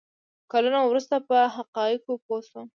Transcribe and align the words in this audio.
کلونه 0.51 0.79
وروسته 0.85 1.15
په 1.29 1.37
حقایقو 1.55 2.13
پوه 2.25 2.39
شوم. 2.47 2.67